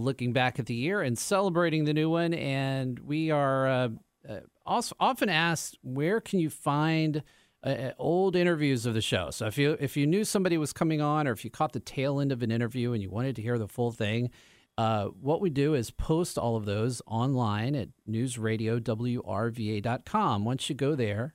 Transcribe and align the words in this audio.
Looking 0.00 0.32
back 0.32 0.58
at 0.58 0.66
the 0.66 0.74
year 0.74 1.02
and 1.02 1.18
celebrating 1.18 1.84
the 1.84 1.94
new 1.94 2.10
one 2.10 2.34
and 2.34 2.98
we 3.00 3.30
are 3.30 3.68
uh, 3.68 3.88
uh, 4.28 4.40
also 4.66 4.96
often 4.98 5.28
asked 5.28 5.78
where 5.82 6.20
can 6.20 6.40
you 6.40 6.50
find 6.50 7.22
uh, 7.62 7.90
old 7.98 8.34
interviews 8.36 8.86
of 8.86 8.94
the 8.94 9.02
show. 9.02 9.30
So 9.30 9.46
if 9.46 9.58
you 9.58 9.76
if 9.80 9.96
you 9.96 10.06
knew 10.06 10.24
somebody 10.24 10.56
was 10.56 10.72
coming 10.72 11.00
on, 11.00 11.26
or 11.28 11.32
if 11.32 11.44
you 11.44 11.50
caught 11.50 11.72
the 11.72 11.80
tail 11.80 12.20
end 12.20 12.30
of 12.32 12.42
an 12.42 12.50
interview 12.50 12.92
and 12.92 13.02
you 13.02 13.10
wanted 13.10 13.36
to 13.36 13.42
hear 13.42 13.58
the 13.58 13.68
full 13.68 13.92
thing, 13.92 14.30
uh, 14.78 15.08
what 15.20 15.42
we 15.42 15.50
do 15.50 15.74
is 15.74 15.90
post 15.90 16.38
all 16.38 16.56
of 16.56 16.64
those 16.64 17.02
online 17.06 17.74
at 17.74 17.90
newsradiowrva.com. 18.08 20.44
Once 20.44 20.70
you 20.70 20.74
go 20.74 20.94
there, 20.94 21.34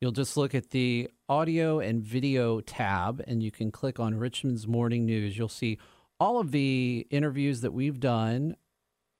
you'll 0.00 0.12
just 0.12 0.36
look 0.36 0.54
at 0.54 0.70
the 0.70 1.10
audio 1.28 1.80
and 1.80 2.04
video 2.04 2.60
tab, 2.60 3.20
and 3.26 3.42
you 3.42 3.50
can 3.50 3.72
click 3.72 3.98
on 3.98 4.14
Richmond's 4.14 4.68
Morning 4.68 5.04
News. 5.04 5.36
You'll 5.36 5.48
see 5.48 5.80
all 6.24 6.40
of 6.40 6.52
the 6.52 7.06
interviews 7.10 7.60
that 7.60 7.74
we've 7.74 8.00
done 8.00 8.56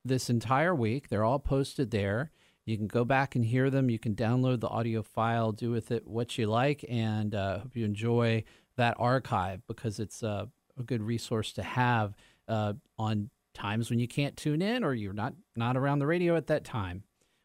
this 0.06 0.30
entire 0.30 0.74
week. 0.74 1.10
They're 1.10 1.22
all 1.22 1.38
posted 1.38 1.90
there. 1.90 2.30
You 2.64 2.78
can 2.78 2.86
go 2.86 3.04
back 3.04 3.36
and 3.36 3.44
hear 3.44 3.68
them. 3.68 3.90
You 3.90 3.98
can 3.98 4.14
download 4.14 4.60
the 4.60 4.68
audio 4.68 5.02
file, 5.02 5.52
do 5.52 5.70
with 5.70 5.90
it 5.90 6.06
what 6.06 6.38
you 6.38 6.46
like, 6.46 6.82
and 6.88 7.34
uh, 7.34 7.58
hope 7.58 7.76
you 7.76 7.84
enjoy 7.84 8.44
that 8.78 8.96
archive 8.98 9.60
because 9.68 10.00
it's 10.00 10.22
uh, 10.22 10.46
a 10.78 10.82
good 10.82 11.02
resource 11.02 11.52
to 11.52 11.62
have 11.62 12.14
uh, 12.48 12.72
on 12.98 13.28
times 13.52 13.90
when 13.90 13.98
you 13.98 14.08
can't 14.08 14.34
tune 14.34 14.62
in 14.62 14.82
or 14.82 14.94
you're 14.94 15.12
not 15.12 15.34
not 15.56 15.76
around 15.76 15.98
the 15.98 16.06
radio 16.06 16.36
at 16.36 16.46
that 16.46 16.64
time, 16.64 17.02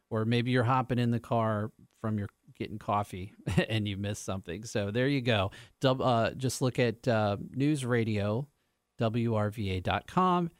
or 0.08 0.24
maybe 0.24 0.50
you're 0.50 0.64
hopping 0.64 0.98
in 0.98 1.10
the 1.10 1.20
car 1.20 1.70
from 2.00 2.18
your 2.18 2.28
getting 2.58 2.78
coffee 2.78 3.34
and 3.68 3.86
you 3.86 3.98
missed 3.98 4.24
something. 4.24 4.64
So 4.64 4.90
there 4.90 5.06
you 5.06 5.20
go. 5.20 5.50
Dub, 5.82 6.00
uh, 6.00 6.30
just 6.30 6.62
look 6.62 6.78
at 6.78 7.06
uh, 7.06 7.36
News 7.54 7.84
Radio, 7.84 8.48
WRVA.com. 9.00 10.50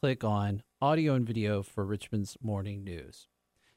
Click 0.00 0.24
on 0.24 0.62
audio 0.80 1.14
and 1.14 1.26
video 1.26 1.62
for 1.62 1.84
Richmond's 1.84 2.36
morning 2.42 2.82
news. 2.82 3.28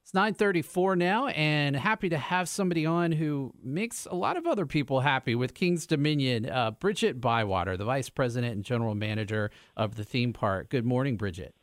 It's 0.01 0.13
9:34 0.13 0.95
now 0.95 1.27
and 1.27 1.75
happy 1.75 2.09
to 2.09 2.17
have 2.17 2.47
somebody 2.47 2.85
on 2.85 3.11
who 3.11 3.53
makes 3.63 4.05
a 4.05 4.13
lot 4.13 4.37
of 4.37 4.45
other 4.45 4.67
people 4.67 4.99
happy 4.99 5.33
with 5.33 5.55
Kings 5.55 5.87
Dominion, 5.87 6.47
uh, 6.47 6.71
Bridget 6.71 7.19
Bywater, 7.19 7.75
the 7.75 7.85
Vice 7.85 8.09
President 8.09 8.53
and 8.53 8.63
General 8.63 8.93
Manager 8.93 9.49
of 9.75 9.95
the 9.95 10.03
theme 10.03 10.31
park. 10.31 10.69
Good 10.69 10.85
morning, 10.85 11.17
Bridget. 11.17 11.55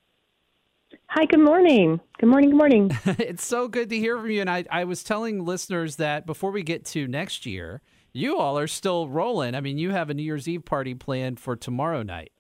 Hi, 1.10 1.24
good 1.24 1.40
morning. 1.40 2.00
Good 2.18 2.28
morning, 2.28 2.50
good 2.50 2.56
morning. 2.56 2.90
it's 3.06 3.46
so 3.46 3.68
good 3.68 3.88
to 3.90 3.98
hear 3.98 4.18
from 4.18 4.30
you. 4.30 4.40
And 4.40 4.50
I, 4.50 4.64
I 4.70 4.84
was 4.84 5.04
telling 5.04 5.44
listeners 5.44 5.96
that 5.96 6.26
before 6.26 6.50
we 6.50 6.62
get 6.62 6.84
to 6.86 7.06
next 7.06 7.46
year, 7.46 7.80
you 8.12 8.38
all 8.38 8.58
are 8.58 8.66
still 8.66 9.08
rolling. 9.08 9.54
I 9.54 9.60
mean, 9.60 9.78
you 9.78 9.90
have 9.90 10.10
a 10.10 10.14
New 10.14 10.22
Year's 10.22 10.48
Eve 10.48 10.64
party 10.64 10.94
planned 10.94 11.38
for 11.38 11.56
tomorrow 11.56 12.02
night. 12.02 12.32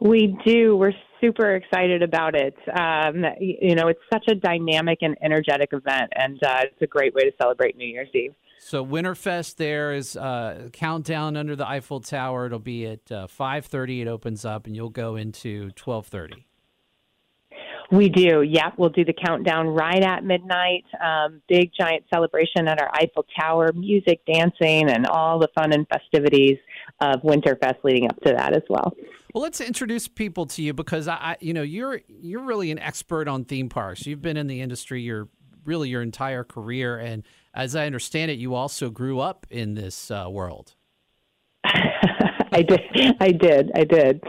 We 0.00 0.38
do. 0.46 0.76
We're 0.76 0.92
super 1.20 1.56
excited 1.56 2.02
about 2.02 2.34
it. 2.36 2.54
Um, 2.78 3.24
you 3.40 3.74
know, 3.74 3.88
it's 3.88 4.00
such 4.12 4.24
a 4.28 4.34
dynamic 4.34 4.98
and 5.02 5.16
energetic 5.22 5.70
event, 5.72 6.12
and 6.14 6.42
uh, 6.44 6.60
it's 6.62 6.80
a 6.82 6.86
great 6.86 7.14
way 7.14 7.22
to 7.22 7.32
celebrate 7.40 7.76
New 7.76 7.88
Year's 7.88 8.08
Eve. 8.14 8.34
So 8.60 8.84
Winterfest 8.84 9.56
there 9.56 9.92
is 9.92 10.16
uh, 10.16 10.68
countdown 10.72 11.36
under 11.36 11.56
the 11.56 11.66
Eiffel 11.66 12.00
Tower. 12.00 12.46
It'll 12.46 12.58
be 12.58 12.86
at 12.86 13.10
uh, 13.10 13.26
five 13.26 13.66
thirty. 13.66 14.00
It 14.00 14.08
opens 14.08 14.44
up, 14.44 14.66
and 14.66 14.76
you'll 14.76 14.88
go 14.90 15.16
into 15.16 15.70
twelve 15.72 16.06
thirty. 16.06 16.46
We 17.90 18.08
do. 18.10 18.42
Yeah, 18.42 18.70
we'll 18.76 18.90
do 18.90 19.04
the 19.04 19.14
countdown 19.14 19.68
right 19.68 20.02
at 20.02 20.22
midnight. 20.22 20.84
Um, 21.02 21.40
big 21.48 21.70
giant 21.78 22.04
celebration 22.12 22.68
at 22.68 22.80
our 22.82 22.90
Eiffel 22.94 23.24
Tower, 23.40 23.72
music, 23.74 24.20
dancing, 24.26 24.90
and 24.90 25.06
all 25.06 25.38
the 25.38 25.48
fun 25.56 25.72
and 25.72 25.86
festivities 25.88 26.58
of 27.00 27.22
Winterfest 27.22 27.82
leading 27.84 28.08
up 28.08 28.20
to 28.20 28.34
that 28.36 28.54
as 28.54 28.62
well. 28.68 28.94
Well, 29.34 29.42
let's 29.42 29.60
introduce 29.60 30.08
people 30.08 30.46
to 30.46 30.62
you 30.62 30.72
because 30.72 31.06
I, 31.06 31.36
you 31.40 31.52
know, 31.52 31.62
you're 31.62 32.00
you're 32.08 32.42
really 32.42 32.70
an 32.70 32.78
expert 32.78 33.28
on 33.28 33.44
theme 33.44 33.68
parks. 33.68 34.06
You've 34.06 34.22
been 34.22 34.36
in 34.36 34.46
the 34.46 34.60
industry 34.60 35.02
your 35.02 35.28
really 35.64 35.90
your 35.90 36.02
entire 36.02 36.44
career, 36.44 36.98
and 36.98 37.24
as 37.54 37.76
I 37.76 37.86
understand 37.86 38.30
it, 38.30 38.38
you 38.38 38.54
also 38.54 38.88
grew 38.90 39.20
up 39.20 39.46
in 39.50 39.74
this 39.74 40.10
uh, 40.10 40.26
world. 40.30 40.74
I 41.64 42.62
did. 42.62 42.80
I 43.20 43.32
did. 43.32 43.70
I 43.74 43.84
did. 43.84 44.22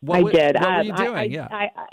What, 0.00 0.18
I 0.18 0.32
did. 0.32 0.56
What 0.56 0.76
were 0.76 0.82
you 0.82 0.92
Um, 0.92 0.96
doing? 0.96 1.16
I, 1.16 1.20
I, 1.20 1.24
yeah. 1.24 1.48
I, 1.50 1.70
I, 1.76 1.86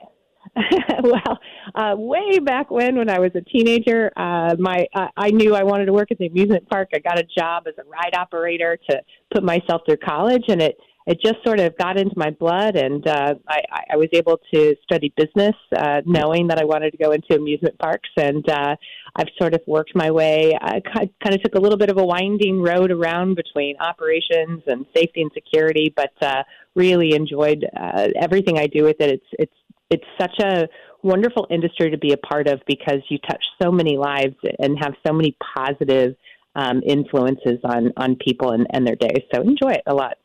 well, 1.03 1.39
uh, 1.75 1.95
way 1.97 2.39
back 2.39 2.71
when, 2.71 2.97
when 2.97 3.09
I 3.09 3.19
was 3.19 3.31
a 3.35 3.41
teenager, 3.41 4.11
uh, 4.17 4.55
my 4.59 4.85
uh, 4.95 5.07
I 5.15 5.29
knew 5.31 5.55
I 5.55 5.63
wanted 5.63 5.85
to 5.85 5.93
work 5.93 6.11
at 6.11 6.17
the 6.17 6.27
amusement 6.27 6.67
park. 6.69 6.89
I 6.93 6.99
got 6.99 7.19
a 7.19 7.23
job 7.37 7.63
as 7.67 7.75
a 7.77 7.87
ride 7.87 8.15
operator 8.17 8.77
to 8.89 9.01
put 9.33 9.43
myself 9.43 9.81
through 9.85 9.97
college, 9.97 10.43
and 10.47 10.61
it 10.61 10.77
it 11.07 11.21
just 11.23 11.37
sort 11.45 11.61
of 11.61 11.75
got 11.77 11.97
into 11.97 12.13
my 12.17 12.31
blood, 12.31 12.75
and 12.75 13.07
uh, 13.07 13.35
I, 13.47 13.61
I 13.91 13.95
was 13.95 14.09
able 14.11 14.41
to 14.53 14.75
study 14.83 15.13
business, 15.15 15.55
uh, 15.73 16.01
knowing 16.05 16.47
that 16.47 16.59
I 16.59 16.65
wanted 16.65 16.91
to 16.91 16.97
go 16.97 17.13
into 17.13 17.33
amusement 17.33 17.79
parks, 17.79 18.09
and 18.17 18.47
uh, 18.49 18.75
I've 19.15 19.29
sort 19.39 19.53
of 19.53 19.61
worked 19.65 19.95
my 19.95 20.11
way. 20.11 20.53
I 20.61 20.81
kind 20.93 21.33
of 21.33 21.41
took 21.41 21.55
a 21.55 21.59
little 21.59 21.77
bit 21.77 21.89
of 21.89 21.97
a 21.97 22.03
winding 22.03 22.61
road 22.61 22.91
around 22.91 23.35
between 23.35 23.77
operations 23.79 24.63
and 24.67 24.85
safety 24.93 25.21
and 25.21 25.31
security, 25.33 25.93
but 25.95 26.11
uh, 26.21 26.43
really 26.75 27.13
enjoyed 27.13 27.65
uh, 27.79 28.09
everything 28.19 28.59
I 28.59 28.67
do 28.67 28.83
with 28.83 28.97
it. 28.99 29.09
It's 29.09 29.27
it's 29.39 29.53
it's 29.89 30.05
such 30.19 30.37
a 30.41 30.67
wonderful 31.03 31.47
industry 31.49 31.89
to 31.89 31.97
be 31.97 32.11
a 32.11 32.17
part 32.17 32.49
of 32.49 32.59
because 32.67 32.99
you 33.07 33.17
touch 33.19 33.45
so 33.61 33.71
many 33.71 33.95
lives 33.95 34.35
and 34.59 34.77
have 34.77 34.93
so 35.05 35.13
many 35.13 35.37
positive 35.55 36.17
um, 36.55 36.81
influences 36.85 37.59
on 37.63 37.93
on 37.95 38.17
people 38.17 38.51
and, 38.51 38.67
and 38.71 38.85
their 38.85 38.97
days. 38.97 39.23
So 39.33 39.41
enjoy 39.41 39.71
it 39.71 39.83
a 39.87 39.93
lot. 39.93 40.17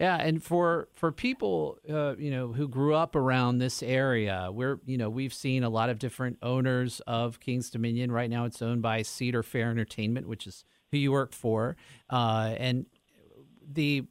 Yeah, 0.00 0.16
and 0.16 0.42
for 0.42 0.88
for 0.94 1.12
people 1.12 1.76
uh, 1.88 2.16
you 2.16 2.30
know 2.30 2.54
who 2.54 2.66
grew 2.68 2.94
up 2.94 3.14
around 3.14 3.58
this 3.58 3.82
area, 3.82 4.48
we're 4.50 4.80
you 4.86 4.96
know 4.96 5.10
we've 5.10 5.34
seen 5.34 5.62
a 5.62 5.68
lot 5.68 5.90
of 5.90 5.98
different 5.98 6.38
owners 6.42 7.02
of 7.06 7.38
Kings 7.38 7.68
Dominion. 7.68 8.10
Right 8.10 8.30
now, 8.30 8.46
it's 8.46 8.62
owned 8.62 8.80
by 8.80 9.02
Cedar 9.02 9.42
Fair 9.42 9.70
Entertainment, 9.70 10.26
which 10.26 10.46
is 10.46 10.64
who 10.90 10.96
you 10.96 11.12
work 11.12 11.34
for, 11.34 11.76
uh, 12.08 12.54
and 12.56 12.86
the 13.70 14.06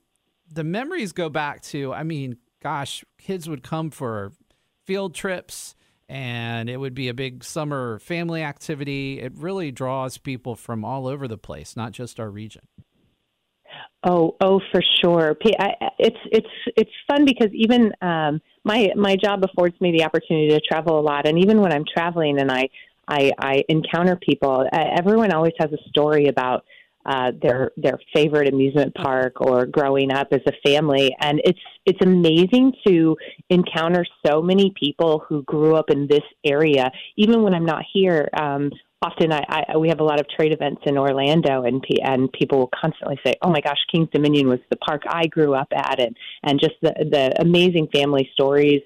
the 0.47 0.63
memories 0.63 1.11
go 1.11 1.27
back 1.27 1.63
to. 1.63 1.91
I 1.91 2.03
mean, 2.03 2.37
gosh, 2.61 3.03
kids 3.17 3.49
would 3.49 3.63
come 3.63 3.89
for 3.89 4.31
field 4.85 5.15
trips, 5.15 5.73
and 6.07 6.69
it 6.69 6.77
would 6.77 6.93
be 6.93 7.07
a 7.07 7.15
big 7.15 7.43
summer 7.43 7.97
family 7.97 8.43
activity. 8.43 9.21
It 9.21 9.33
really 9.35 9.71
draws 9.71 10.19
people 10.19 10.55
from 10.55 10.85
all 10.85 11.07
over 11.07 11.27
the 11.27 11.39
place, 11.39 11.75
not 11.75 11.93
just 11.93 12.19
our 12.19 12.29
region. 12.29 12.61
Oh, 14.03 14.35
oh, 14.39 14.61
for 14.71 14.81
sure. 15.01 15.37
I, 15.59 15.73
it's 15.97 16.17
it's 16.31 16.47
it's 16.77 16.91
fun 17.05 17.25
because 17.25 17.49
even 17.53 17.91
um, 18.01 18.41
my 18.63 18.89
my 18.95 19.17
job 19.17 19.43
affords 19.43 19.79
me 19.81 19.91
the 19.91 20.05
opportunity 20.05 20.49
to 20.49 20.61
travel 20.61 20.97
a 20.99 21.01
lot, 21.01 21.27
and 21.27 21.37
even 21.37 21.59
when 21.59 21.73
I'm 21.73 21.83
traveling 21.85 22.39
and 22.39 22.49
I 22.49 22.69
I, 23.09 23.31
I 23.37 23.63
encounter 23.67 24.15
people, 24.15 24.65
everyone 24.71 25.33
always 25.33 25.53
has 25.59 25.71
a 25.73 25.89
story 25.89 26.27
about 26.27 26.63
uh, 27.05 27.31
their 27.41 27.71
their 27.75 27.99
favorite 28.13 28.47
amusement 28.53 28.93
park 28.93 29.41
or 29.41 29.65
growing 29.65 30.11
up 30.11 30.27
as 30.31 30.41
a 30.47 30.53
family, 30.65 31.13
and 31.19 31.41
it's 31.43 31.59
it's 31.85 31.99
amazing 32.01 32.71
to 32.85 33.17
encounter 33.49 34.05
so 34.25 34.41
many 34.41 34.73
people 34.79 35.25
who 35.27 35.43
grew 35.43 35.75
up 35.75 35.89
in 35.89 36.07
this 36.07 36.23
area. 36.45 36.91
Even 37.17 37.41
when 37.41 37.53
I'm 37.53 37.65
not 37.65 37.83
here, 37.91 38.29
um, 38.39 38.71
often 39.01 39.31
I, 39.31 39.65
I 39.71 39.77
we 39.77 39.89
have 39.89 39.99
a 39.99 40.03
lot 40.03 40.19
of 40.19 40.27
trade 40.29 40.53
events 40.53 40.81
in 40.85 40.97
Orlando, 40.97 41.63
and 41.63 41.81
pe- 41.81 42.01
and 42.03 42.31
people 42.31 42.59
will 42.59 42.71
constantly 42.79 43.19
say, 43.25 43.33
"Oh 43.41 43.49
my 43.49 43.61
gosh, 43.61 43.79
Kings 43.91 44.09
Dominion 44.13 44.47
was 44.47 44.59
the 44.69 44.77
park 44.77 45.03
I 45.07 45.27
grew 45.27 45.53
up 45.53 45.67
at," 45.73 45.99
and 45.99 46.15
and 46.43 46.59
just 46.59 46.75
the 46.81 46.93
the 47.11 47.41
amazing 47.41 47.87
family 47.93 48.29
stories. 48.33 48.81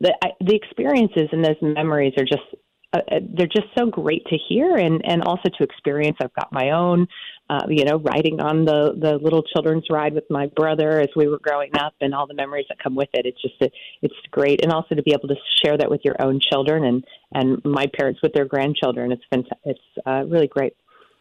The 0.00 0.14
I, 0.24 0.30
the 0.40 0.54
experiences 0.54 1.28
and 1.32 1.44
those 1.44 1.60
memories 1.60 2.14
are 2.16 2.24
just 2.24 2.44
uh, 2.92 2.98
uh, 3.10 3.20
they're 3.36 3.46
just 3.46 3.68
so 3.78 3.86
great 3.86 4.24
to 4.26 4.36
hear 4.48 4.76
and 4.76 5.00
and 5.04 5.22
also 5.22 5.48
to 5.56 5.62
experience. 5.62 6.16
I've 6.20 6.34
got 6.34 6.52
my 6.52 6.70
own, 6.70 7.06
uh, 7.48 7.66
you 7.68 7.84
know, 7.84 7.98
riding 7.98 8.40
on 8.40 8.64
the 8.64 8.94
the 9.00 9.18
little 9.22 9.44
children's 9.44 9.84
ride 9.90 10.12
with 10.12 10.24
my 10.28 10.46
brother 10.46 10.98
as 11.00 11.08
we 11.14 11.28
were 11.28 11.38
growing 11.38 11.70
up, 11.78 11.94
and 12.00 12.12
all 12.14 12.26
the 12.26 12.34
memories 12.34 12.66
that 12.68 12.78
come 12.82 12.96
with 12.96 13.08
it. 13.12 13.26
It's 13.26 13.40
just 13.40 13.54
a, 13.62 13.70
it's 14.02 14.14
great, 14.32 14.64
and 14.64 14.72
also 14.72 14.96
to 14.96 15.02
be 15.02 15.12
able 15.12 15.28
to 15.28 15.36
share 15.62 15.78
that 15.78 15.88
with 15.88 16.00
your 16.04 16.16
own 16.20 16.40
children 16.40 16.84
and 16.84 17.04
and 17.32 17.64
my 17.64 17.86
parents 17.96 18.20
with 18.22 18.32
their 18.32 18.44
grandchildren. 18.44 19.12
It's 19.12 19.24
been 19.30 19.44
it's 19.64 19.80
uh, 20.04 20.24
really 20.26 20.48
great. 20.48 20.74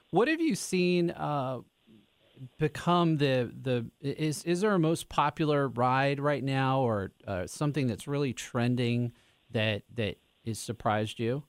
What 0.10 0.28
have 0.28 0.42
you 0.42 0.56
seen 0.56 1.12
uh, 1.12 1.60
become 2.58 3.18
the 3.18 3.54
the 3.62 3.86
is 4.02 4.44
is 4.44 4.62
there 4.62 4.74
a 4.74 4.80
most 4.80 5.08
popular 5.08 5.68
ride 5.68 6.20
right 6.20 6.44
now, 6.44 6.82
or 6.82 7.12
something 7.46 7.86
that's 7.86 8.08
really 8.08 8.34
trending 8.34 9.12
that 9.52 9.84
that 9.94 10.18
has 10.48 10.58
surprised 10.58 11.20
you? 11.20 11.44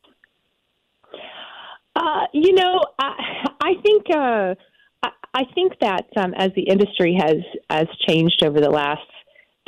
Uh, 2.10 2.26
you 2.32 2.52
know, 2.54 2.80
I, 2.98 3.12
I 3.60 3.74
think 3.84 4.06
uh, 4.12 4.54
I, 5.02 5.10
I 5.32 5.44
think 5.54 5.74
that 5.80 6.06
um, 6.16 6.34
as 6.34 6.50
the 6.56 6.62
industry 6.62 7.16
has 7.16 7.36
has 7.68 7.86
changed 8.08 8.42
over 8.44 8.60
the 8.60 8.70
last 8.70 9.00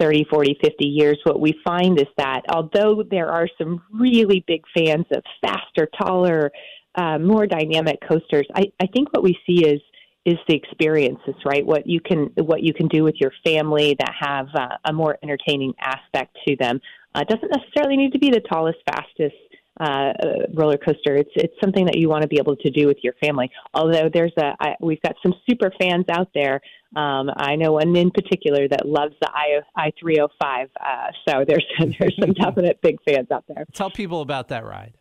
30, 0.01 0.25
40, 0.29 0.59
50 0.61 0.85
years, 0.85 1.19
what 1.25 1.39
we 1.39 1.55
find 1.65 2.01
is 2.01 2.09
that 2.17 2.43
although 2.53 3.05
there 3.09 3.31
are 3.31 3.47
some 3.59 3.83
really 3.93 4.43
big 4.47 4.63
fans 4.77 5.07
of 5.13 5.23
faster, 5.41 5.89
taller, 6.01 6.51
uh, 6.97 7.19
more 7.19 7.47
dynamic 7.47 8.01
coasters, 8.09 8.47
I, 8.55 8.73
I 8.81 8.87
think 8.87 9.13
what 9.13 9.23
we 9.23 9.39
see 9.47 9.65
is 9.65 9.81
is 10.25 10.39
the 10.49 10.55
experiences, 10.55 11.35
right? 11.45 11.65
What 11.65 11.87
you 11.87 12.01
can 12.01 12.31
what 12.37 12.63
you 12.63 12.75
can 12.75 12.89
do 12.89 13.05
with 13.05 13.17
your 13.21 13.33
family 13.45 13.95
that 14.01 14.13
have 14.19 14.49
uh, 14.55 14.77
a 14.85 14.93
more 14.93 15.17
entertaining 15.23 15.75
aspect 15.81 16.37
to 16.49 16.57
them. 16.57 16.81
Uh, 17.15 17.23
doesn't 17.25 17.53
necessarily 17.57 17.97
need 17.97 18.13
to 18.13 18.19
be 18.19 18.31
the 18.31 18.41
tallest, 18.41 18.79
fastest 18.91 19.37
uh, 19.81 20.13
roller 20.55 20.77
coaster. 20.77 21.17
It's 21.17 21.31
it's 21.35 21.55
something 21.61 21.87
that 21.87 21.97
you 21.97 22.09
want 22.09 22.23
to 22.23 22.29
be 22.29 22.39
able 22.39 22.57
to 22.57 22.71
do 22.71 22.87
with 22.87 22.99
your 23.03 23.15
family. 23.25 23.51
Although 23.75 24.11
there's 24.13 24.33
a 24.39 24.55
I, 24.61 24.75
we've 24.81 25.01
got 25.03 25.15
some 25.23 25.35
super 25.49 25.73
fans 25.81 26.05
out 26.11 26.29
there. 26.35 26.61
Um, 26.95 27.31
I 27.37 27.57
know 27.57 27.73
one 27.73 27.97
in 27.97 28.11
particular 28.11 28.69
that 28.69 28.87
loves 28.87 29.15
the 29.21 29.31
i 29.33 29.61
i 29.77 29.93
three 29.99 30.17
hundred 30.17 30.33
five. 30.41 30.69
Uh, 30.79 31.07
so 31.27 31.45
there's 31.47 31.65
there's 31.99 32.17
some 32.21 32.33
definite 32.41 32.81
big 32.83 32.99
fans 33.07 33.31
out 33.31 33.45
there. 33.49 33.67
Tell 33.73 33.91
people 33.91 34.21
about 34.21 34.49
that 34.49 34.65
ride. 34.65 34.93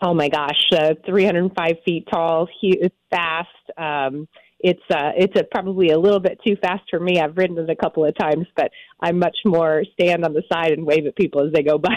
Oh 0.00 0.14
my 0.14 0.28
gosh, 0.28 0.62
uh, 0.72 0.94
305 1.06 1.76
feet 1.84 2.06
tall, 2.08 2.48
huge, 2.60 2.92
fast. 3.10 3.48
Um, 3.76 4.28
it's 4.60 4.82
uh, 4.90 5.12
it's 5.16 5.38
a, 5.38 5.44
probably 5.44 5.90
a 5.90 5.98
little 5.98 6.20
bit 6.20 6.40
too 6.46 6.56
fast 6.56 6.82
for 6.90 6.98
me. 6.98 7.20
I've 7.20 7.36
ridden 7.36 7.58
it 7.58 7.70
a 7.70 7.76
couple 7.76 8.04
of 8.04 8.16
times, 8.18 8.46
but 8.56 8.70
I'm 9.00 9.18
much 9.18 9.36
more 9.44 9.84
stand 9.92 10.24
on 10.24 10.32
the 10.32 10.42
side 10.52 10.72
and 10.72 10.84
wave 10.84 11.06
at 11.06 11.16
people 11.16 11.46
as 11.46 11.52
they 11.52 11.62
go 11.62 11.78
by. 11.78 11.96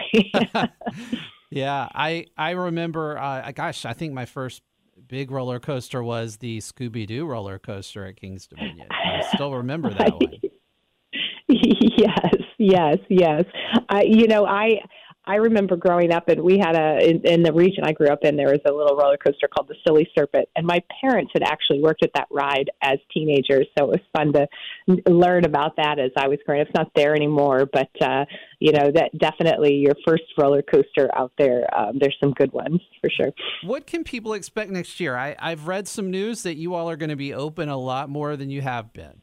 yeah, 1.50 1.88
I 1.94 2.28
I 2.38 2.52
remember. 2.52 3.18
Uh, 3.18 3.52
gosh, 3.52 3.86
I 3.86 3.94
think 3.94 4.14
my 4.14 4.26
first 4.26 4.62
big 5.08 5.32
roller 5.32 5.60
coaster 5.60 6.04
was 6.04 6.38
the 6.38 6.60
Scooby 6.60 7.08
Doo 7.08 7.26
roller 7.26 7.58
coaster 7.58 8.06
at 8.06 8.16
Kings 8.16 8.48
Dominion. 8.48 8.88
I 8.92 9.22
still 9.34 9.54
remember 9.54 9.94
that 9.94 10.14
one. 10.22 10.40
yes, 11.50 12.36
yes, 12.58 12.98
yes. 13.10 13.44
I, 13.90 14.04
you 14.04 14.28
know, 14.28 14.46
I 14.46 14.80
I 15.26 15.36
remember 15.36 15.76
growing 15.76 16.12
up, 16.12 16.30
and 16.30 16.42
we 16.42 16.58
had 16.58 16.76
a 16.76 16.98
in, 17.08 17.22
in 17.26 17.44
the 17.44 17.54
region 17.54 17.84
I 17.84 17.92
grew 17.92 18.08
up 18.08 18.24
in. 18.24 18.36
There 18.36 18.48
was 18.48 18.62
a 18.66 18.72
little 18.72 18.98
roller 18.98 19.18
coaster 19.18 19.48
called 19.48 19.68
the 19.68 19.76
Silly 19.86 20.10
Serpent, 20.18 20.50
and 20.56 20.66
my 20.66 20.82
parents 21.00 21.32
had 21.34 21.44
actually 21.44 21.80
worked 21.80 22.04
at 22.04 22.10
that 22.16 22.28
ride 22.32 22.72
as 22.82 22.98
teenagers, 23.14 23.68
so 23.78 23.86
it 23.86 23.90
was 23.90 24.00
fun 24.16 24.34
to 24.34 24.48
learn 25.12 25.46
about 25.46 25.76
that 25.78 26.00
as 26.00 26.10
I 26.18 26.28
was 26.28 26.40
growing 26.46 26.62
up. 26.62 26.68
It's 26.68 26.76
not 26.76 26.92
there 26.96 27.16
anymore, 27.16 27.68
but 27.72 27.90
uh, 28.02 28.26
you 28.60 28.72
know 28.72 28.92
that 28.96 29.12
definitely 29.20 29.76
your 29.76 29.94
first 30.08 30.24
roller 30.40 30.64
coaster 30.64 31.10
out 31.16 31.32
there. 31.38 31.68
Um, 31.78 32.00
there's 32.00 32.18
some 32.20 32.32
good 32.34 32.52
ones 32.52 32.82
for 33.00 33.10
sure. 33.10 33.32
What 33.64 33.86
can 33.86 34.04
people 34.04 34.34
expect 34.34 34.72
next 34.72 35.00
year? 35.00 35.16
I, 35.16 35.36
I've 35.38 35.68
read 35.68 35.88
some 35.88 36.10
news 36.10 36.42
that 36.44 36.56
you 36.56 36.74
all 36.74 36.90
are 36.90 36.98
going 36.98 37.10
to 37.10 37.16
be 37.16 37.34
open 37.34 37.70
a 37.70 37.78
lot 37.78 38.10
more 38.10 38.36
than 38.36 38.50
you 38.50 38.62
have 38.62 38.92
been. 38.92 39.22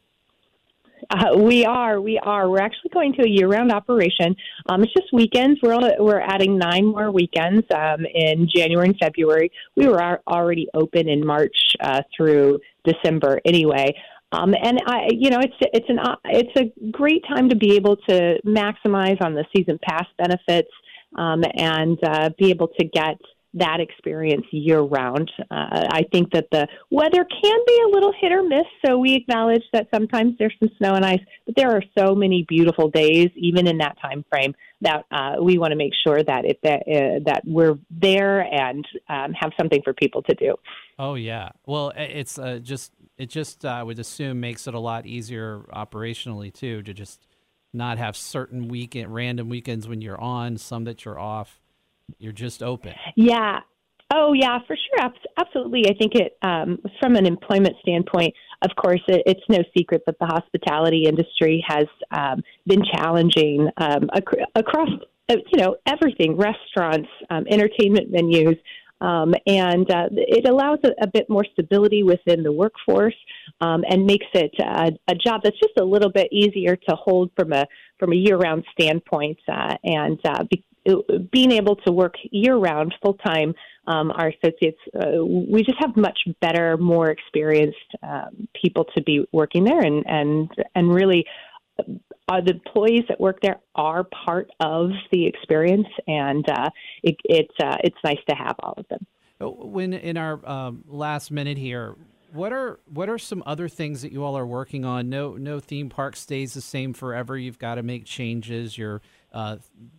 Uh, 1.09 1.37
we 1.37 1.65
are. 1.65 2.01
We 2.01 2.19
are. 2.19 2.49
We're 2.49 2.61
actually 2.61 2.91
going 2.93 3.13
to 3.13 3.23
a 3.23 3.27
year-round 3.27 3.71
operation. 3.71 4.35
Um, 4.67 4.83
it's 4.83 4.93
just 4.93 5.11
weekends. 5.13 5.59
We're 5.61 5.77
we're 5.99 6.19
adding 6.19 6.57
nine 6.57 6.85
more 6.85 7.11
weekends 7.11 7.65
um, 7.75 8.05
in 8.13 8.47
January 8.53 8.89
and 8.89 8.97
February. 8.97 9.51
We 9.75 9.87
were 9.87 10.19
already 10.27 10.67
open 10.73 11.07
in 11.07 11.25
March 11.25 11.75
uh, 11.79 12.01
through 12.15 12.59
December 12.83 13.39
anyway. 13.45 13.95
Um, 14.31 14.53
and 14.61 14.79
I, 14.85 15.07
you 15.11 15.29
know, 15.31 15.39
it's 15.39 15.55
it's 15.73 15.89
an 15.89 15.99
it's 16.25 16.59
a 16.59 16.89
great 16.91 17.23
time 17.27 17.49
to 17.49 17.55
be 17.55 17.75
able 17.75 17.95
to 18.07 18.39
maximize 18.45 19.21
on 19.21 19.33
the 19.33 19.45
season 19.55 19.79
pass 19.81 20.05
benefits 20.17 20.69
um, 21.15 21.43
and 21.55 21.97
uh, 22.03 22.29
be 22.37 22.51
able 22.51 22.67
to 22.79 22.85
get 22.85 23.17
that 23.53 23.79
experience 23.79 24.45
year 24.51 24.81
round. 24.81 25.31
Uh, 25.39 25.87
I 25.89 26.05
think 26.11 26.31
that 26.33 26.47
the 26.51 26.67
weather 26.91 27.25
can 27.25 27.59
be 27.65 27.81
a 27.85 27.89
little 27.89 28.13
hit 28.19 28.31
or 28.31 28.43
miss, 28.43 28.65
so 28.85 28.97
we 28.97 29.15
acknowledge 29.15 29.63
that 29.73 29.87
sometimes 29.93 30.35
there's 30.37 30.53
some 30.59 30.69
snow 30.77 30.93
and 30.93 31.05
ice, 31.05 31.21
but 31.45 31.55
there 31.55 31.71
are 31.71 31.83
so 31.97 32.13
many 32.13 32.45
beautiful 32.47 32.89
days, 32.89 33.29
even 33.35 33.67
in 33.67 33.79
that 33.79 33.97
time 34.01 34.23
frame, 34.29 34.53
that 34.81 35.05
uh, 35.11 35.35
we 35.41 35.57
want 35.57 35.71
to 35.71 35.77
make 35.77 35.93
sure 36.03 36.23
that 36.23 36.45
that 36.63 36.81
uh, 36.87 37.19
that 37.25 37.41
we're 37.45 37.77
there 37.89 38.41
and 38.41 38.85
um, 39.09 39.33
have 39.33 39.51
something 39.59 39.81
for 39.83 39.93
people 39.93 40.21
to 40.23 40.35
do. 40.35 40.55
Oh 40.97 41.15
yeah, 41.15 41.49
well 41.65 41.91
it's 41.95 42.37
uh, 42.37 42.59
just 42.61 42.93
it 43.17 43.29
just 43.29 43.65
uh, 43.65 43.69
I 43.69 43.83
would 43.83 43.99
assume 43.99 44.39
makes 44.39 44.67
it 44.67 44.73
a 44.73 44.79
lot 44.79 45.05
easier 45.05 45.65
operationally 45.73 46.53
too 46.53 46.83
to 46.83 46.93
just 46.93 47.27
not 47.73 47.97
have 47.97 48.15
certain 48.15 48.67
weekend 48.67 49.13
random 49.13 49.49
weekends 49.49 49.87
when 49.87 50.01
you're 50.01 50.19
on, 50.19 50.57
some 50.57 50.85
that 50.85 51.03
you're 51.05 51.19
off 51.19 51.59
you're 52.17 52.31
just 52.31 52.63
open. 52.63 52.93
Yeah. 53.15 53.59
Oh, 54.11 54.33
yeah, 54.33 54.57
for 54.65 54.75
sure. 54.75 55.11
Absolutely. 55.37 55.87
I 55.87 55.93
think 55.93 56.15
it, 56.15 56.37
um, 56.41 56.79
from 56.99 57.15
an 57.15 57.27
employment 57.27 57.75
standpoint, 57.81 58.33
of 58.63 58.71
course, 58.75 59.01
it, 59.07 59.21
it's 59.27 59.43
no 59.49 59.59
secret 59.77 60.01
that 60.07 60.17
the 60.19 60.25
hospitality 60.25 61.03
industry 61.05 61.63
has 61.67 61.85
um, 62.11 62.41
been 62.65 62.83
challenging 62.93 63.69
um, 63.77 64.09
ac- 64.15 64.43
across, 64.55 64.89
uh, 65.29 65.35
you 65.51 65.61
know, 65.61 65.75
everything 65.85 66.35
restaurants, 66.37 67.07
um, 67.29 67.45
entertainment 67.49 68.11
venues. 68.11 68.57
Um, 69.01 69.33
and 69.47 69.89
uh, 69.89 70.09
it 70.11 70.49
allows 70.49 70.79
a, 70.83 70.89
a, 71.01 71.07
bit 71.07 71.29
more 71.29 71.45
stability 71.53 72.03
within 72.03 72.43
the 72.43 72.51
workforce 72.51 73.15
um, 73.61 73.85
and 73.89 74.05
makes 74.05 74.25
it 74.33 74.51
a, 74.59 74.91
a, 75.07 75.15
job 75.15 75.39
that's 75.41 75.57
just 75.57 75.77
a 75.79 75.85
little 75.85 76.11
bit 76.11 76.27
easier 76.33 76.75
to 76.75 76.95
hold 76.97 77.31
from 77.33 77.53
a 77.53 77.65
from 77.97 78.11
a 78.11 78.15
year-round 78.15 78.65
standpoint. 78.73 79.39
Uh, 79.47 79.77
and 79.85 80.19
uh, 80.25 80.43
be, 80.51 80.65
being 81.31 81.51
able 81.51 81.75
to 81.77 81.91
work 81.91 82.15
year 82.31 82.55
round, 82.55 82.93
full 83.01 83.15
time, 83.15 83.53
um, 83.87 84.11
our 84.11 84.29
associates, 84.29 84.79
uh, 84.95 85.23
we 85.23 85.63
just 85.63 85.77
have 85.79 85.95
much 85.97 86.19
better, 86.41 86.77
more 86.77 87.09
experienced 87.09 87.77
um, 88.03 88.47
people 88.59 88.85
to 88.95 89.01
be 89.03 89.25
working 89.31 89.63
there, 89.63 89.81
and 89.81 90.03
and 90.07 90.49
and 90.75 90.93
really, 90.93 91.25
uh, 91.79 92.41
the 92.41 92.53
employees 92.53 93.03
that 93.09 93.19
work 93.19 93.39
there 93.41 93.59
are 93.75 94.05
part 94.25 94.49
of 94.59 94.91
the 95.11 95.25
experience, 95.25 95.87
and 96.07 96.47
uh, 96.49 96.69
it, 97.03 97.15
it's 97.25 97.55
uh, 97.63 97.77
it's 97.83 97.97
nice 98.03 98.19
to 98.29 98.35
have 98.35 98.55
all 98.59 98.75
of 98.77 98.85
them. 98.89 99.05
When 99.41 99.93
in 99.93 100.17
our 100.17 100.47
um, 100.47 100.83
last 100.87 101.31
minute 101.31 101.57
here, 101.57 101.95
what 102.31 102.53
are 102.53 102.79
what 102.85 103.09
are 103.09 103.17
some 103.17 103.43
other 103.45 103.67
things 103.67 104.01
that 104.01 104.11
you 104.11 104.23
all 104.23 104.37
are 104.37 104.45
working 104.45 104.85
on? 104.85 105.09
No 105.09 105.33
no 105.33 105.59
theme 105.59 105.89
park 105.89 106.15
stays 106.15 106.53
the 106.53 106.61
same 106.61 106.93
forever. 106.93 107.37
You've 107.37 107.59
got 107.59 107.75
to 107.75 107.83
make 107.83 108.05
changes. 108.05 108.77
You're 108.77 109.01
uh, 109.33 109.57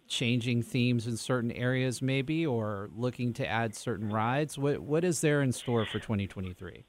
changing 0.08 0.62
themes 0.62 1.06
in 1.06 1.16
certain 1.16 1.52
areas, 1.52 2.02
maybe, 2.02 2.46
or 2.46 2.90
looking 2.96 3.32
to 3.34 3.46
add 3.46 3.75
certain 3.75 4.08
rides? 4.10 4.58
What 4.58 4.80
what 4.80 5.04
is 5.04 5.20
there 5.20 5.42
in 5.42 5.52
store 5.52 5.87
for 5.87 5.99
2023? 5.99 6.84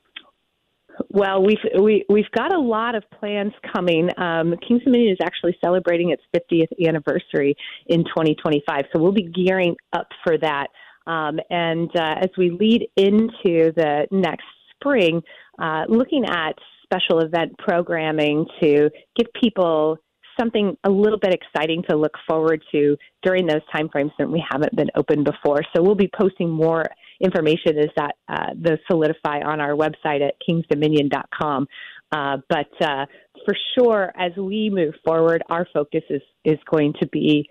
Well, 1.09 1.43
we've 1.43 1.57
we, 1.79 2.05
we've 2.09 2.31
got 2.31 2.53
a 2.53 2.59
lot 2.59 2.95
of 2.95 3.03
plans 3.19 3.53
coming. 3.73 4.09
Um, 4.17 4.55
Kings 4.67 4.83
Dominion 4.83 5.13
is 5.13 5.19
actually 5.23 5.57
celebrating 5.63 6.11
its 6.11 6.23
50th 6.35 6.87
anniversary 6.87 7.55
in 7.87 8.03
2025, 8.05 8.85
so 8.93 9.01
we'll 9.01 9.11
be 9.11 9.23
gearing 9.23 9.75
up 9.93 10.07
for 10.23 10.37
that. 10.37 10.67
Um, 11.07 11.39
and 11.49 11.89
uh, 11.95 12.15
as 12.21 12.29
we 12.37 12.51
lead 12.51 12.87
into 12.95 13.71
the 13.75 14.07
next 14.11 14.45
spring, 14.81 15.21
uh, 15.59 15.83
looking 15.87 16.25
at 16.25 16.53
special 16.83 17.19
event 17.19 17.57
programming 17.57 18.45
to 18.61 18.89
give 19.15 19.27
people 19.41 19.97
something 20.39 20.75
a 20.83 20.89
little 20.89 21.19
bit 21.19 21.33
exciting 21.33 21.83
to 21.89 21.95
look 21.95 22.13
forward 22.27 22.61
to 22.71 22.97
during 23.21 23.45
those 23.45 23.61
time 23.75 23.89
frames 23.89 24.11
that 24.17 24.29
we 24.29 24.43
haven't 24.49 24.75
been 24.75 24.89
open 24.95 25.23
before. 25.23 25.61
So 25.75 25.81
we'll 25.81 25.95
be 25.95 26.09
posting 26.17 26.49
more 26.49 26.85
information 27.19 27.77
as 27.77 27.89
that 27.95 28.15
uh, 28.27 28.53
the 28.59 28.77
solidify 28.89 29.41
on 29.41 29.59
our 29.59 29.75
website 29.75 30.25
at 30.25 30.35
kingsdominion.com. 30.47 31.67
Uh, 32.11 32.37
but 32.49 32.69
uh, 32.81 33.05
for 33.45 33.55
sure, 33.77 34.11
as 34.17 34.31
we 34.35 34.69
move 34.69 34.93
forward, 35.05 35.43
our 35.49 35.67
focus 35.73 36.03
is 36.09 36.21
is 36.43 36.57
going 36.69 36.93
to 36.99 37.07
be 37.07 37.47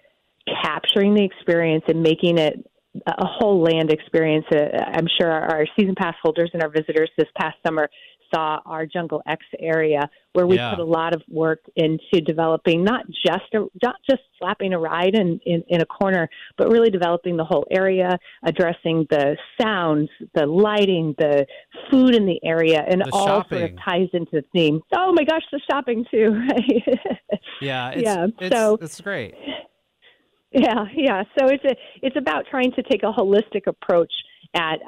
capturing 0.63 1.15
the 1.15 1.25
experience 1.25 1.85
and 1.89 2.03
making 2.03 2.39
it 2.39 2.67
a 3.07 3.27
whole 3.27 3.63
land 3.63 3.91
experience. 3.91 4.47
Uh, 4.53 4.67
I'm 4.93 5.07
sure 5.21 5.31
our, 5.31 5.67
season 5.79 5.95
pass 5.97 6.15
holders 6.23 6.51
and 6.53 6.63
our 6.63 6.69
visitors 6.69 7.11
this 7.17 7.29
past 7.39 7.57
summer 7.67 7.89
saw 8.33 8.61
our 8.65 8.87
Jungle 8.87 9.23
X 9.27 9.45
area 9.59 10.09
where 10.33 10.47
we 10.47 10.57
yeah. 10.57 10.71
put 10.71 10.79
a 10.79 10.85
lot 10.85 11.15
of 11.15 11.23
work 11.29 11.61
into 11.75 12.21
developing 12.25 12.85
not 12.85 13.05
just 13.07 13.53
a, 13.55 13.67
not 13.83 13.97
just 14.09 14.23
slapping 14.39 14.73
a 14.73 14.79
ride 14.79 15.15
in, 15.15 15.41
in, 15.45 15.65
in 15.69 15.81
a 15.81 15.87
corner, 15.87 16.29
but 16.57 16.71
really 16.71 16.91
developing 16.91 17.37
the 17.37 17.45
whole 17.45 17.67
area, 17.71 18.17
addressing 18.45 19.07
the 19.11 19.37
sounds, 19.61 20.09
the 20.35 20.47
lighting, 20.47 21.15
the 21.19 21.47
food 21.91 22.15
in 22.15 22.27
the 22.27 22.39
area, 22.45 22.85
and 22.87 23.01
the 23.01 23.11
all 23.13 23.27
shopping. 23.27 23.59
sort 23.59 23.71
of 23.73 23.79
ties 23.85 24.09
into 24.13 24.31
the 24.33 24.45
theme. 24.53 24.81
Oh 24.95 25.13
my 25.13 25.25
gosh, 25.25 25.43
the 25.51 25.61
shopping 25.69 26.05
too! 26.11 26.41
yeah, 27.61 27.91
it's, 27.91 28.03
yeah. 28.03 28.27
It's, 28.39 28.55
so 28.55 28.79
it's 28.81 29.01
great. 29.01 29.35
Yeah, 30.53 30.85
yeah. 30.95 31.23
So 31.39 31.47
it's 31.47 31.65
a 31.65 31.77
it's 32.03 32.17
about 32.17 32.45
trying 32.51 32.73
to 32.73 32.83
take 32.83 33.03
a 33.03 33.13
holistic 33.13 33.67
approach 33.67 34.13
at 34.55 34.79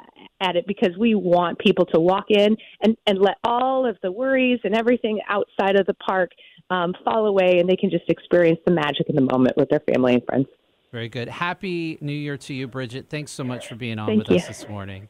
at 0.41 0.55
it 0.55 0.67
because 0.67 0.91
we 0.99 1.15
want 1.15 1.57
people 1.59 1.85
to 1.85 1.99
walk 1.99 2.25
in 2.29 2.57
and 2.81 2.97
and 3.07 3.19
let 3.19 3.35
all 3.43 3.87
of 3.87 3.97
the 4.03 4.11
worries 4.11 4.59
and 4.63 4.75
everything 4.75 5.21
outside 5.29 5.79
of 5.79 5.85
the 5.85 5.93
park 5.93 6.31
um, 6.69 6.93
fall 7.05 7.27
away, 7.27 7.59
and 7.59 7.69
they 7.69 7.75
can 7.75 7.89
just 7.89 8.09
experience 8.09 8.59
the 8.65 8.73
magic 8.73 9.07
in 9.07 9.15
the 9.15 9.21
moment 9.21 9.55
with 9.55 9.69
their 9.69 9.81
family 9.93 10.15
and 10.15 10.23
friends. 10.25 10.47
Very 10.91 11.09
good. 11.09 11.27
Happy 11.27 11.97
New 12.01 12.11
Year 12.11 12.37
to 12.37 12.53
you, 12.53 12.67
Bridget. 12.67 13.07
Thanks 13.09 13.31
so 13.31 13.43
much 13.43 13.67
for 13.67 13.75
being 13.75 13.99
on 13.99 14.07
Thank 14.07 14.19
with 14.19 14.29
you. 14.29 14.35
us 14.37 14.47
this 14.47 14.67
morning. 14.67 15.09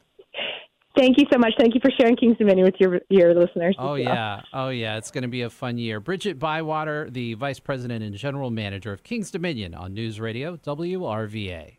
Thank 0.96 1.18
you 1.18 1.26
so 1.32 1.38
much. 1.38 1.52
Thank 1.58 1.74
you 1.74 1.80
for 1.80 1.90
sharing 1.98 2.16
Kings 2.16 2.36
Dominion 2.38 2.64
with 2.64 2.76
your 2.78 3.00
your 3.08 3.34
listeners. 3.34 3.74
Oh 3.78 3.92
well. 3.92 3.98
yeah, 3.98 4.40
oh 4.52 4.68
yeah, 4.68 4.96
it's 4.96 5.10
going 5.10 5.22
to 5.22 5.28
be 5.28 5.42
a 5.42 5.50
fun 5.50 5.76
year. 5.76 5.98
Bridget 5.98 6.38
Bywater, 6.38 7.10
the 7.10 7.34
Vice 7.34 7.58
President 7.58 8.04
and 8.04 8.14
General 8.14 8.50
Manager 8.50 8.92
of 8.92 9.02
Kings 9.02 9.30
Dominion 9.30 9.74
on 9.74 9.92
News 9.92 10.20
Radio 10.20 10.56
WRVA. 10.56 11.78